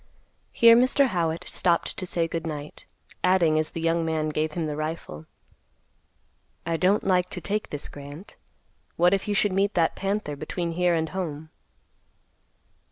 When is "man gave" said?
4.03-4.53